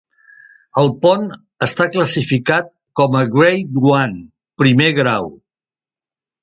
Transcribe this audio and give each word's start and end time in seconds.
El 0.83 0.87
pont 1.03 1.27
està 1.67 1.87
classificat 1.97 2.73
com 3.01 3.21
a 3.21 3.25
Grade 3.37 3.87
One 3.93 4.27
(primer 4.65 4.93
grau). 5.03 5.35